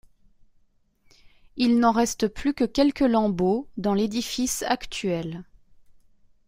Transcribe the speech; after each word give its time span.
Il 1.57 1.77
n'en 1.77 1.91
reste 1.91 2.27
plus 2.27 2.55
que 2.55 2.63
quelques 2.63 3.01
lambeaux 3.01 3.67
dans 3.77 3.93
l'édifice 3.93 4.63
actuel. 4.63 5.43